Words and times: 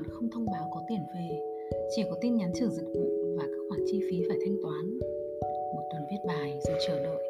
khoản 0.00 0.10
không 0.12 0.30
thông 0.30 0.46
báo 0.46 0.68
có 0.70 0.80
tiền 0.88 1.00
về, 1.14 1.40
chỉ 1.96 2.02
có 2.10 2.16
tin 2.20 2.34
nhắn 2.34 2.52
trừ 2.54 2.68
dịch 2.68 2.86
vụ 2.94 3.10
và 3.36 3.42
các 3.42 3.60
khoản 3.68 3.80
chi 3.86 4.00
phí 4.10 4.22
phải 4.28 4.38
thanh 4.44 4.56
toán. 4.62 4.98
Một 5.74 5.82
tuần 5.90 6.02
viết 6.10 6.18
bài 6.26 6.58
rồi 6.66 6.76
chờ 6.86 7.02
đợi, 7.04 7.22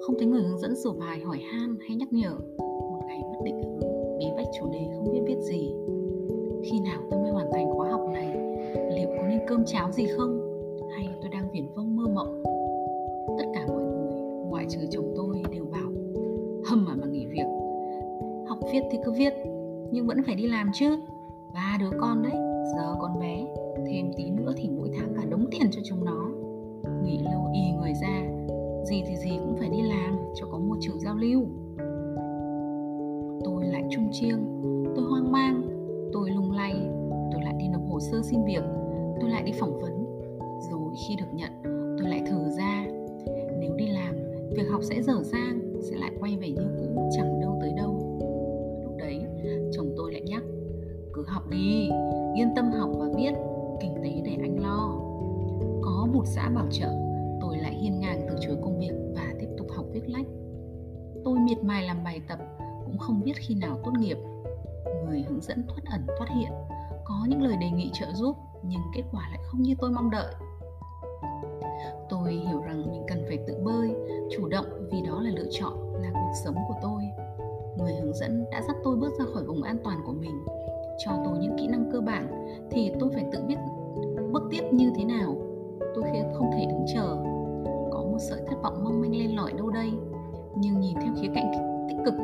không 0.00 0.16
thấy 0.18 0.26
người 0.26 0.42
hướng 0.42 0.58
dẫn 0.58 0.76
sửa 0.76 0.92
bài 0.92 1.20
hỏi 1.20 1.38
han 1.52 1.76
hay 1.88 1.96
nhắc 1.96 2.08
nhở. 2.12 2.36
Một 2.58 3.00
ngày 3.06 3.18
mất 3.22 3.38
định 3.44 3.62
hướng, 3.62 4.18
bí 4.18 4.26
bách 4.36 4.46
chủ 4.60 4.72
đề 4.72 4.88
không 4.96 5.12
biết 5.12 5.20
viết 5.26 5.40
gì. 5.40 5.74
Khi 6.64 6.80
nào 6.80 7.02
tôi 7.10 7.20
mới 7.20 7.30
hoàn 7.30 7.52
thành 7.52 7.70
khóa 7.76 7.90
học 7.90 8.10
này? 8.12 8.26
Liệu 8.96 9.08
có 9.16 9.22
nên 9.28 9.40
cơm 9.48 9.64
cháo 9.66 9.92
gì 9.92 10.06
không? 10.16 10.40
Hay 10.96 11.08
tôi 11.20 11.30
đang 11.30 11.50
viển 11.52 11.66
vông 11.74 11.96
mơ 11.96 12.04
mộng? 12.14 12.42
Tất 13.38 13.44
cả 13.54 13.66
mọi 13.68 13.82
người, 13.82 14.12
ngoại 14.50 14.66
trừ 14.68 14.80
chồng 14.90 15.12
tôi 15.16 15.42
đều 15.52 15.64
bảo 15.64 15.92
hâm 16.64 16.84
mà 16.84 16.94
mà 16.94 17.06
nghỉ 17.06 17.26
việc. 17.26 17.46
Học 18.46 18.58
viết 18.72 18.80
thì 18.90 18.98
cứ 19.04 19.12
viết, 19.12 19.32
nhưng 19.90 20.06
vẫn 20.06 20.22
phải 20.26 20.34
đi 20.34 20.46
làm 20.46 20.70
chứ 20.74 20.96
Ba 21.54 21.76
đứa 21.80 21.90
con 22.00 22.22
đấy, 22.22 22.32
giờ 22.76 22.96
còn 23.00 23.18
bé 23.20 23.46
Thêm 23.86 24.10
tí 24.16 24.30
nữa 24.30 24.52
thì 24.56 24.68
mỗi 24.76 24.90
tháng 24.98 25.14
cả 25.16 25.22
đống 25.30 25.46
tiền 25.50 25.70
cho 25.70 25.80
chúng 25.84 26.04
nó. 26.04 26.28
Nghỉ 27.02 27.18
lâu 27.18 27.50
y 27.54 27.72
người 27.72 27.92
ra 28.02 28.22
gì 28.84 29.02
thì 29.06 29.16
gì 29.16 29.30
cũng 29.38 29.56
phải 29.58 29.68
đi 29.68 29.82
làm 29.82 30.16
cho 30.34 30.46
có 30.50 30.58
môi 30.58 30.78
trường 30.80 31.00
giao 31.00 31.16
lưu. 31.16 31.42
Tôi 33.44 33.64
lại 33.64 33.84
trung 33.90 34.08
chiêng 34.12 34.38
tôi 34.96 35.04
hoang 35.04 35.32
mang 35.32 35.62
tôi 36.12 36.30
lung 36.30 36.52
lay 36.52 36.74
tôi 37.32 37.42
lại 37.42 37.54
đi 37.58 37.68
nộp 37.68 37.82
hồ 37.88 38.00
sơ 38.00 38.22
xin 38.22 38.44
việc 38.44 38.62
tôi 39.20 39.30
lại 39.30 39.42
đi 39.42 39.52
phỏng 39.60 39.80
vấn. 39.80 40.20
Rồi 40.70 40.94
khi 41.08 41.16
được 41.16 41.34
nhận 41.34 41.52
tôi 41.98 42.08
lại 42.08 42.22
thử 42.26 42.48
ra 42.48 42.84
nếu 43.60 43.74
đi 43.76 43.86
làm 43.86 44.16
việc 44.56 44.68
học 44.70 44.80
sẽ 44.82 45.02
dở 45.02 45.22
dang 45.22 45.60
sẽ 45.80 45.96
lại 45.96 46.10
quay 46.20 46.36
về 46.36 46.50
như 46.50 46.73
yên 52.44 52.54
tâm 52.54 52.70
học 52.72 52.90
và 52.98 53.06
viết 53.16 53.32
kinh 53.80 53.94
tế 54.02 54.22
để 54.24 54.36
anh 54.40 54.62
lo 54.62 54.88
có 55.82 56.06
một 56.12 56.22
xã 56.26 56.48
bảo 56.48 56.66
trợ 56.70 56.88
tôi 57.40 57.58
lại 57.58 57.74
hiên 57.74 58.00
ngang 58.00 58.26
từ 58.28 58.36
chối 58.40 58.56
công 58.62 58.78
việc 58.78 58.92
và 59.14 59.34
tiếp 59.40 59.46
tục 59.58 59.66
học 59.76 59.86
viết 59.92 60.02
lách. 60.06 60.26
Tôi 61.24 61.38
miệt 61.38 61.64
mài 61.64 61.82
làm 61.82 62.04
bài 62.04 62.20
tập, 62.28 62.38
cũng 62.84 62.98
không 62.98 63.22
biết 63.24 63.32
khi 63.36 63.54
nào 63.54 63.78
tốt 63.84 63.90
nghiệp. 63.98 64.16
Người 65.06 65.24
hướng 65.28 65.40
dẫn 65.40 65.64
thoát 65.68 65.82
ẩn 65.90 66.06
thoát 66.18 66.26
hiện, 66.36 66.52
có 67.04 67.26
những 67.28 67.42
lời 67.42 67.56
đề 67.60 67.70
nghị 67.70 67.90
trợ 67.92 68.06
giúp 68.12 68.36
nhưng 68.62 68.80
kết 68.94 69.02
quả 69.12 69.28
lại 69.30 69.40
không 69.46 69.62
như 69.62 69.74
tôi 69.80 69.90
mong 69.90 70.10
đợi. 70.10 70.34
Tôi 72.08 72.32
hiểu 72.32 72.60
rằng 72.60 72.90
mình 72.90 73.02
cần 73.08 73.24
phải 73.28 73.38
tự 73.46 73.54
bơi, 73.64 73.90
chủ 74.30 74.48
động 74.48 74.66
vì 74.92 75.02
đó 75.02 75.20
là 75.20 75.30
lựa 75.30 75.48
chọn, 75.50 75.94
là 76.02 76.10
cuộc 76.12 76.32
sống 76.44 76.56
của 76.68 76.74
tôi. 76.82 77.02
Người 77.78 77.94
hướng 77.94 78.14
dẫn 78.14 78.44
đã 78.50 78.62
dắt 78.62 78.76
tôi 78.84 78.96
bước 78.96 79.12
ra 79.18 79.24
khỏi 79.34 79.44
vùng 79.44 79.62
an 79.62 79.76
toàn 79.84 79.98
của 80.06 80.12
mình, 80.12 80.44
cho 80.98 81.12
tôi 81.24 81.38
những 81.38 81.56
kỹ 81.58 81.66
năng 81.66 81.90
cơ 81.92 82.00
bản, 82.00 82.46
thì 82.70 82.92
tôi 83.00 83.10
phải 83.14 83.26
tự 83.32 83.42
biết 83.48 83.58
bước 84.32 84.42
tiếp 84.50 84.62
như 84.72 84.92
thế 84.96 85.04
nào. 85.04 85.36
Tôi 85.94 86.04
không 86.34 86.50
thể 86.52 86.66
đứng 86.66 86.84
chờ. 86.94 87.16
Có 87.90 87.98
một 87.98 88.18
sợi 88.18 88.40
thất 88.46 88.56
vọng 88.62 88.84
mong 88.84 89.00
manh 89.00 89.16
lên 89.16 89.30
lỏi 89.30 89.52
đâu 89.52 89.70
đây. 89.70 89.92
Nhưng 90.56 90.80
nhìn 90.80 90.94
theo 91.02 91.12
khía 91.20 91.28
cạnh 91.34 91.52
tích 91.88 91.98
cực, 92.04 92.14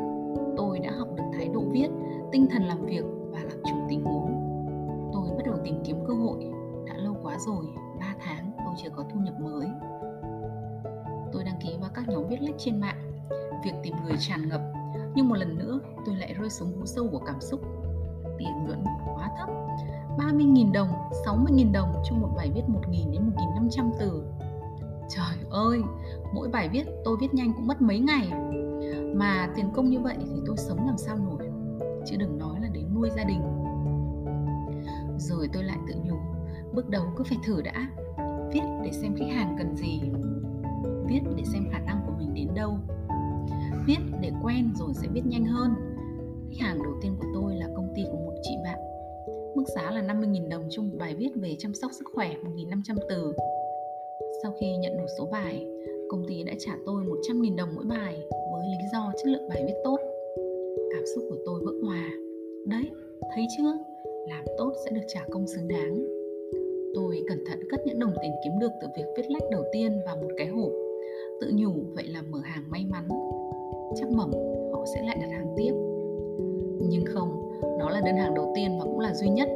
tôi 0.57 0.79
đã 0.79 0.91
học 0.91 1.07
được 1.17 1.23
thái 1.33 1.47
độ 1.53 1.61
viết, 1.71 1.87
tinh 2.31 2.47
thần 2.51 2.63
làm 2.63 2.85
việc 2.85 3.03
và 3.31 3.39
làm 3.39 3.57
chủ 3.63 3.75
tình 3.89 4.03
huống. 4.03 4.31
Tôi 5.13 5.29
bắt 5.37 5.45
đầu 5.45 5.55
tìm 5.63 5.75
kiếm 5.85 5.97
cơ 6.07 6.13
hội. 6.13 6.51
Đã 6.85 6.97
lâu 6.97 7.15
quá 7.23 7.37
rồi 7.47 7.65
3 7.99 8.15
tháng 8.19 8.51
tôi 8.57 8.73
chưa 8.83 8.89
có 8.89 9.03
thu 9.13 9.19
nhập 9.19 9.33
mới. 9.39 9.67
Tôi 11.31 11.43
đăng 11.43 11.59
ký 11.63 11.69
vào 11.81 11.89
các 11.93 12.09
nhóm 12.09 12.27
viết 12.27 12.41
lách 12.41 12.55
trên 12.57 12.79
mạng. 12.79 12.97
Việc 13.65 13.73
tìm 13.83 13.93
người 14.03 14.15
tràn 14.19 14.49
ngập. 14.49 14.61
Nhưng 15.15 15.29
một 15.29 15.35
lần 15.35 15.57
nữa, 15.57 15.79
tôi 16.05 16.15
lại 16.15 16.33
rơi 16.39 16.49
xuống 16.49 16.77
hố 16.79 16.85
sâu 16.85 17.07
của 17.11 17.19
cảm 17.19 17.41
xúc 17.41 17.61
tiền 18.41 18.65
nhuận 18.65 18.83
quá 19.15 19.29
thấp. 19.37 19.49
30.000 20.17 20.71
đồng, 20.71 20.89
60.000 21.25 21.71
đồng 21.71 21.93
cho 22.03 22.15
một 22.15 22.29
bài 22.35 22.51
viết 22.55 22.63
1.000 22.67 23.11
đến 23.11 23.31
1.500 23.35 23.91
từ. 23.99 24.23
Trời 25.09 25.37
ơi, 25.49 25.81
mỗi 26.33 26.49
bài 26.49 26.69
viết 26.69 26.87
tôi 27.05 27.17
viết 27.21 27.33
nhanh 27.33 27.53
cũng 27.53 27.67
mất 27.67 27.81
mấy 27.81 27.99
ngày. 27.99 28.31
Mà 29.15 29.49
tiền 29.55 29.65
công 29.73 29.89
như 29.89 29.99
vậy 29.99 30.15
thì 30.19 30.41
tôi 30.45 30.57
sống 30.57 30.87
làm 30.87 30.97
sao 30.97 31.17
nổi? 31.17 31.49
Chứ 32.05 32.15
đừng 32.17 32.37
nói 32.37 32.59
là 32.61 32.67
đến 32.73 32.85
nuôi 32.95 33.09
gia 33.15 33.23
đình. 33.23 33.41
Rồi 35.17 35.49
tôi 35.53 35.63
lại 35.63 35.77
tự 35.87 35.93
nhủ 36.03 36.17
Bước 36.73 36.89
đầu 36.89 37.03
cứ 37.17 37.23
phải 37.23 37.37
thử 37.43 37.61
đã. 37.61 37.87
Viết 38.53 38.63
để 38.83 38.91
xem 38.91 39.15
khách 39.15 39.29
hàng 39.35 39.55
cần 39.57 39.75
gì. 39.75 40.01
Viết 41.07 41.21
để 41.35 41.43
xem 41.43 41.67
khả 41.71 41.79
năng 41.79 42.01
của 42.05 42.13
mình 42.17 42.33
đến 42.33 42.47
đâu. 42.55 42.77
Viết 43.85 43.99
để 44.21 44.31
quen 44.43 44.71
rồi 44.75 44.93
sẽ 44.93 45.07
viết 45.07 45.25
nhanh 45.25 45.45
hơn. 45.45 45.90
Khách 46.51 46.65
hàng 46.65 46.83
đầu 46.83 46.93
tiên 47.01 47.15
của 47.19 47.27
tôi 47.33 47.55
là 47.55 47.67
công 47.75 47.93
ty 47.95 48.03
của 48.11 48.17
một 48.17 48.33
chị 48.41 48.51
bạn 48.63 48.79
Mức 49.55 49.63
giá 49.75 49.91
là 49.91 50.01
50.000 50.01 50.49
đồng 50.49 50.67
trong 50.69 50.89
một 50.89 50.95
bài 50.99 51.15
viết 51.15 51.29
về 51.35 51.55
chăm 51.59 51.73
sóc 51.73 51.91
sức 51.99 52.05
khỏe 52.13 52.35
1.500 52.57 52.95
từ 53.09 53.33
sau 54.43 54.51
khi 54.59 54.77
nhận 54.77 54.97
đủ 54.97 55.05
số 55.17 55.25
bài, 55.31 55.67
công 56.09 56.25
ty 56.27 56.43
đã 56.43 56.53
trả 56.59 56.71
tôi 56.85 57.03
100.000 57.03 57.55
đồng 57.55 57.69
mỗi 57.75 57.85
bài 57.85 58.21
với 58.53 58.65
lý 58.65 58.85
do 58.93 59.11
chất 59.17 59.27
lượng 59.27 59.49
bài 59.49 59.63
viết 59.67 59.73
tốt. 59.83 59.97
Cảm 60.93 61.03
xúc 61.15 61.23
của 61.29 61.37
tôi 61.45 61.61
vỡ 61.65 61.71
hòa. 61.83 62.09
Đấy, 62.67 62.83
thấy 63.35 63.45
chưa? 63.57 63.73
Làm 64.29 64.45
tốt 64.57 64.73
sẽ 64.85 64.91
được 64.91 65.01
trả 65.07 65.21
công 65.31 65.47
xứng 65.47 65.67
đáng. 65.67 66.05
Tôi 66.95 67.23
cẩn 67.27 67.43
thận 67.45 67.59
cất 67.69 67.81
những 67.85 67.99
đồng 67.99 68.13
tiền 68.21 68.31
kiếm 68.43 68.53
được 68.59 68.71
từ 68.81 68.87
việc 68.97 69.05
viết 69.17 69.25
lách 69.29 69.43
đầu 69.51 69.63
tiên 69.73 70.01
vào 70.05 70.15
một 70.15 70.29
cái 70.37 70.47
hộp. 70.47 70.71
Tự 71.41 71.51
nhủ 71.53 71.73
vậy 71.95 72.07
là 72.07 72.21
mở 72.21 72.39
hàng 72.43 72.63
may 72.69 72.85
mắn. 72.89 73.07
Chắc 73.95 74.09
mẩm 74.11 74.31
họ 74.73 74.85
sẽ 74.95 75.01
lại 75.05 75.17
đặt 75.21 75.29
hàng 75.31 75.53
tiếp. 75.57 75.90
Nhưng 76.91 77.05
không, 77.05 77.51
đó 77.79 77.89
là 77.89 78.01
đơn 78.05 78.15
hàng 78.15 78.33
đầu 78.33 78.51
tiên 78.55 78.79
và 78.79 78.85
cũng 78.85 78.99
là 78.99 79.13
duy 79.13 79.29
nhất. 79.29 79.49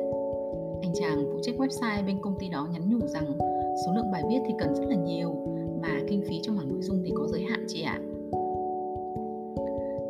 Anh 0.81 0.93
chàng 0.93 1.25
phụ 1.33 1.39
trách 1.41 1.55
website 1.57 2.05
bên 2.05 2.17
công 2.21 2.35
ty 2.39 2.49
đó 2.49 2.67
nhắn 2.71 2.89
nhủ 2.89 3.07
rằng 3.07 3.25
số 3.85 3.93
lượng 3.95 4.11
bài 4.11 4.23
viết 4.29 4.39
thì 4.47 4.53
cần 4.59 4.75
rất 4.75 4.85
là 4.89 4.95
nhiều 4.95 5.35
mà 5.81 5.89
kinh 6.07 6.23
phí 6.29 6.39
cho 6.41 6.53
mảng 6.53 6.69
nội 6.69 6.81
dung 6.81 7.01
thì 7.05 7.11
có 7.15 7.27
giới 7.27 7.43
hạn 7.43 7.65
chị 7.67 7.83
ạ. 7.83 7.99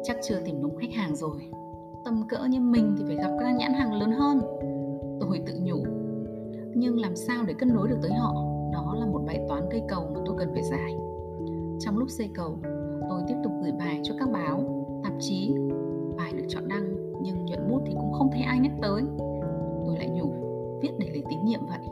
Chắc 0.03 0.17
chưa 0.23 0.39
tìm 0.45 0.61
đúng 0.61 0.75
khách 0.75 0.93
hàng 0.93 1.15
rồi. 1.15 1.37
Tầm 2.05 2.23
cỡ 2.29 2.45
như 2.49 2.59
mình 2.59 2.95
thì 2.97 3.03
phải 3.07 3.15
gặp 3.15 3.37
các 3.39 3.51
nhãn 3.51 3.73
hàng 3.73 3.93
lớn 3.93 4.11
hơn. 4.11 4.39
Tôi 5.19 5.39
tự 5.45 5.53
nhủ. 5.63 5.83
Nhưng 6.75 6.99
làm 6.99 7.15
sao 7.15 7.43
để 7.47 7.53
cân 7.53 7.73
đối 7.73 7.87
được 7.87 7.97
tới 8.01 8.11
họ? 8.11 8.33
Đó 8.73 8.95
là 8.99 9.05
một 9.05 9.21
bài 9.27 9.45
toán 9.47 9.63
cây 9.71 9.81
cầu 9.87 10.01
mà 10.13 10.19
tôi 10.25 10.35
cần 10.39 10.49
phải 10.53 10.63
giải. 10.63 10.95
Trong 11.79 11.97
lúc 11.97 12.09
xây 12.09 12.29
cầu 12.33 12.57
tôi 13.09 13.21
tiếp 13.27 13.35
tục 13.43 13.51
gửi 13.63 13.71
bài 13.71 13.99
cho 14.03 14.15
các 14.19 14.29
báo 14.33 14.85
tạp 15.03 15.13
chí 15.19 15.55
bài 16.17 16.31
được 16.37 16.45
chọn 16.47 16.67
đăng 16.67 17.14
nhưng 17.25 17.45
nhuận 17.45 17.69
bút 17.69 17.81
thì 17.85 17.93
cũng 17.93 18.13
không 18.13 18.29
thấy 18.31 18.41
ai 18.41 18.59
nhắc 18.59 18.71
tới. 18.81 19.01
Tôi 19.85 19.97
lại 19.97 20.09
nhủ, 20.09 20.31
viết 20.81 20.91
để 20.99 21.07
lấy 21.09 21.23
tín 21.29 21.39
nhiệm 21.45 21.59
vậy. 21.65 21.87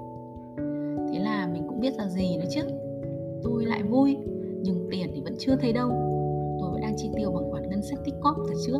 Thế 1.11 1.19
là 1.19 1.49
mình 1.53 1.63
cũng 1.67 1.79
biết 1.79 1.93
ra 1.97 2.07
gì 2.07 2.37
nữa 2.37 2.47
chứ. 2.49 2.61
Tôi 3.43 3.65
lại 3.65 3.83
vui, 3.83 4.17
nhưng 4.61 4.87
tiền 4.91 5.11
thì 5.13 5.21
vẫn 5.21 5.35
chưa 5.39 5.55
thấy 5.55 5.73
đâu. 5.73 5.89
Tôi 6.59 6.71
vẫn 6.71 6.81
đang 6.81 6.93
chi 6.97 7.09
tiêu 7.15 7.31
bằng 7.31 7.51
khoản 7.51 7.69
ngân 7.69 7.81
sách 7.81 7.99
tích 8.05 8.15
cóp 8.21 8.35
từ 8.47 8.53
trước. 8.67 8.79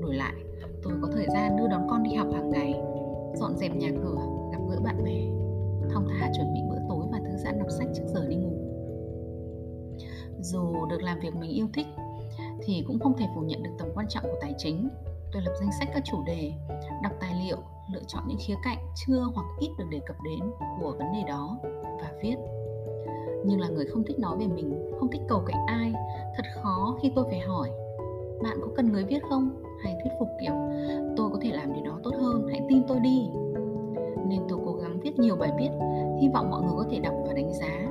Đổi 0.00 0.14
lại, 0.14 0.34
tôi 0.82 0.92
có 1.02 1.08
thời 1.12 1.26
gian 1.34 1.56
đưa 1.56 1.68
đón 1.68 1.86
con 1.90 2.02
đi 2.02 2.14
học 2.14 2.28
hàng 2.32 2.50
ngày, 2.50 2.74
dọn 3.34 3.56
dẹp 3.56 3.76
nhà 3.76 3.88
cửa, 4.02 4.16
gặp 4.52 4.58
gỡ 4.70 4.80
bạn 4.84 5.04
bè. 5.04 5.20
Thong 5.94 6.06
thả 6.08 6.30
chuẩn 6.36 6.54
bị 6.54 6.60
bữa 6.70 6.78
tối 6.88 7.04
và 7.12 7.18
thư 7.18 7.36
giãn 7.36 7.58
đọc 7.58 7.68
sách 7.70 7.88
trước 7.94 8.04
giờ 8.06 8.26
đi 8.28 8.36
ngủ. 8.36 8.52
Dù 10.40 10.86
được 10.90 11.02
làm 11.02 11.18
việc 11.22 11.36
mình 11.36 11.50
yêu 11.50 11.66
thích, 11.74 11.86
thì 12.64 12.84
cũng 12.86 12.98
không 12.98 13.16
thể 13.18 13.26
phủ 13.34 13.40
nhận 13.40 13.62
được 13.62 13.70
tầm 13.78 13.88
quan 13.94 14.06
trọng 14.08 14.22
của 14.22 14.38
tài 14.40 14.54
chính 14.58 14.88
tôi 15.32 15.42
lập 15.42 15.52
danh 15.60 15.70
sách 15.78 15.88
các 15.94 16.02
chủ 16.04 16.22
đề, 16.26 16.52
đọc 17.02 17.12
tài 17.20 17.34
liệu, 17.44 17.56
lựa 17.92 18.02
chọn 18.06 18.22
những 18.26 18.38
khía 18.40 18.56
cạnh 18.64 18.78
chưa 18.94 19.20
hoặc 19.34 19.46
ít 19.60 19.70
được 19.78 19.84
đề 19.90 20.00
cập 20.06 20.16
đến 20.24 20.40
của 20.80 20.94
vấn 20.98 21.12
đề 21.12 21.22
đó 21.28 21.58
và 22.02 22.12
viết. 22.22 22.36
Nhưng 23.44 23.60
là 23.60 23.68
người 23.68 23.86
không 23.86 24.04
thích 24.04 24.18
nói 24.18 24.36
về 24.38 24.46
mình, 24.46 24.92
không 24.98 25.10
thích 25.10 25.22
cầu 25.28 25.42
cạnh 25.46 25.66
ai, 25.66 25.92
thật 26.36 26.44
khó 26.62 26.96
khi 27.02 27.12
tôi 27.16 27.24
phải 27.30 27.40
hỏi, 27.40 27.70
bạn 28.42 28.58
có 28.60 28.68
cần 28.76 28.92
người 28.92 29.04
viết 29.04 29.22
không? 29.30 29.62
Hay 29.82 29.96
thuyết 30.02 30.12
phục, 30.18 30.28
kiểu, 30.40 30.52
tôi 31.16 31.30
có 31.30 31.38
thể 31.42 31.50
làm 31.52 31.72
điều 31.72 31.84
đó 31.84 31.98
tốt 32.02 32.14
hơn, 32.20 32.46
hãy 32.50 32.60
tin 32.68 32.82
tôi 32.88 33.00
đi. 33.00 33.28
Nên 34.26 34.42
tôi 34.48 34.58
cố 34.66 34.72
gắng 34.72 35.00
viết 35.00 35.18
nhiều 35.18 35.36
bài 35.36 35.52
viết, 35.58 35.70
hy 36.20 36.28
vọng 36.28 36.50
mọi 36.50 36.62
người 36.62 36.74
có 36.76 36.84
thể 36.90 36.98
đọc 36.98 37.14
và 37.26 37.32
đánh 37.32 37.52
giá. 37.52 37.88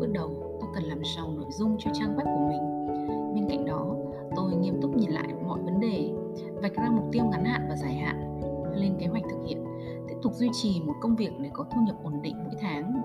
Bước 0.00 0.06
đầu, 0.12 0.30
tôi 0.60 0.70
cần 0.74 0.84
làm 0.84 1.02
giàu 1.16 1.26
nội 1.36 1.50
dung 1.50 1.76
cho 1.78 1.90
trang 1.94 2.16
web 2.16 2.24
của 2.24 2.48
mình. 2.48 2.94
Bên 3.34 3.48
cạnh 3.48 3.64
đó 3.64 3.96
tôi 4.36 4.54
nghiêm 4.54 4.82
túc 4.82 4.96
nhìn 4.96 5.10
lại 5.10 5.28
mọi 5.46 5.60
vấn 5.62 5.80
đề, 5.80 6.10
vạch 6.62 6.74
ra 6.74 6.90
mục 6.90 7.04
tiêu 7.12 7.24
ngắn 7.24 7.44
hạn 7.44 7.66
và 7.68 7.76
dài 7.76 7.94
hạn, 7.94 8.40
lên 8.74 8.96
kế 9.00 9.06
hoạch 9.06 9.22
thực 9.30 9.46
hiện, 9.46 9.64
tiếp 10.08 10.14
tục 10.22 10.34
duy 10.34 10.48
trì 10.52 10.80
một 10.86 10.94
công 11.00 11.16
việc 11.16 11.30
để 11.38 11.50
có 11.52 11.64
thu 11.74 11.80
nhập 11.86 11.96
ổn 12.02 12.22
định 12.22 12.36
mỗi 12.44 12.54
tháng. 12.60 13.02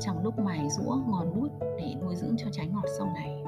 Trong 0.00 0.22
lúc 0.24 0.38
mài 0.38 0.68
rũa 0.70 0.96
ngòn 1.08 1.34
bút 1.34 1.48
để 1.78 1.94
nuôi 2.00 2.16
dưỡng 2.16 2.34
cho 2.38 2.46
trái 2.52 2.66
ngọt 2.66 2.84
sau 2.98 3.06
này. 3.14 3.44